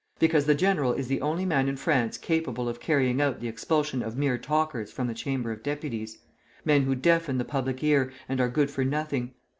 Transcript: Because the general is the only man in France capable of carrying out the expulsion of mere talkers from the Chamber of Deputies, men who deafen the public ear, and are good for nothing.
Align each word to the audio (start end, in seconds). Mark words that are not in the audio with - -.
Because 0.17 0.47
the 0.47 0.55
general 0.55 0.93
is 0.93 1.07
the 1.09 1.21
only 1.21 1.45
man 1.45 1.69
in 1.69 1.77
France 1.77 2.17
capable 2.17 2.67
of 2.67 2.79
carrying 2.79 3.21
out 3.21 3.39
the 3.39 3.47
expulsion 3.47 4.01
of 4.01 4.17
mere 4.17 4.39
talkers 4.39 4.91
from 4.91 5.05
the 5.05 5.13
Chamber 5.13 5.51
of 5.51 5.61
Deputies, 5.61 6.17
men 6.65 6.81
who 6.85 6.95
deafen 6.95 7.37
the 7.37 7.45
public 7.45 7.83
ear, 7.83 8.11
and 8.27 8.41
are 8.41 8.49
good 8.49 8.71
for 8.71 8.83
nothing. 8.83 9.35